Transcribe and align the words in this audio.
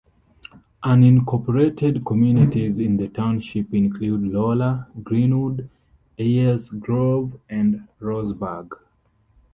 Unincorporated 0.83 2.03
communities 2.03 2.79
in 2.79 2.97
the 2.97 3.07
township 3.09 3.71
include 3.71 4.33
Iola, 4.35 4.87
Greenwood, 5.03 5.69
Eyers 6.17 6.71
Grove, 6.79 7.39
and 7.49 7.87
Rohrsburg. 8.01 8.71